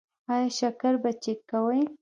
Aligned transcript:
ایا 0.33 0.49
شکر 0.59 0.93
به 1.01 1.11
چیک 1.23 1.39
کوئ؟ 1.49 1.81